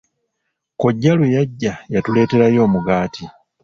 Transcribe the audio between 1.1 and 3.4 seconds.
lwe yajja yatuleeterayo omugaati.